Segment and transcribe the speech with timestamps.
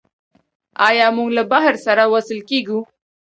[0.87, 2.79] آیا موږ له بحر سره وصل کیږو؟